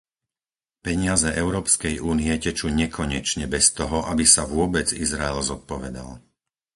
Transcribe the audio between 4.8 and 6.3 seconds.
Izrael zodpovedal.